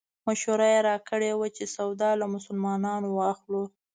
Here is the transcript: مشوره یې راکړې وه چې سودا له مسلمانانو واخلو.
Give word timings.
مشوره 0.27 0.65
یې 0.73 0.79
راکړې 0.89 1.31
وه 1.35 1.47
چې 1.57 1.65
سودا 1.75 2.09
له 2.21 2.25
مسلمانانو 2.35 3.07
واخلو. 3.19 3.63